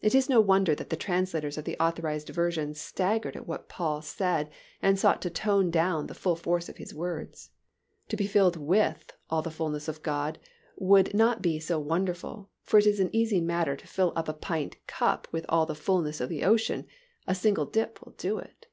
It 0.00 0.14
is 0.14 0.30
no 0.30 0.40
wonder 0.40 0.74
that 0.74 0.88
the 0.88 0.96
translators 0.96 1.58
of 1.58 1.66
the 1.66 1.78
Authorized 1.78 2.30
Version 2.30 2.72
staggered 2.72 3.36
at 3.36 3.46
what 3.46 3.68
Paul 3.68 4.00
said 4.00 4.48
and 4.80 4.98
sought 4.98 5.20
to 5.20 5.28
tone 5.28 5.70
down 5.70 6.06
the 6.06 6.14
full 6.14 6.34
force 6.34 6.70
of 6.70 6.78
his 6.78 6.94
words. 6.94 7.50
To 8.08 8.16
be 8.16 8.26
filled 8.26 8.56
with 8.56 9.12
all 9.28 9.42
the 9.42 9.50
fullness 9.50 9.86
of 9.86 10.02
God 10.02 10.38
would 10.78 11.12
not 11.12 11.42
be 11.42 11.60
so 11.60 11.78
wonderful, 11.78 12.48
for 12.62 12.78
it 12.78 12.86
is 12.86 13.00
an 13.00 13.14
easy 13.14 13.42
matter 13.42 13.76
to 13.76 13.86
fill 13.86 14.14
a 14.16 14.22
pint 14.32 14.76
cup 14.86 15.28
with 15.30 15.44
all 15.50 15.66
the 15.66 15.74
fullness 15.74 16.22
of 16.22 16.30
the 16.30 16.42
ocean, 16.42 16.86
a 17.26 17.34
single 17.34 17.66
dip 17.66 18.02
will 18.02 18.12
do 18.14 18.38
it. 18.38 18.66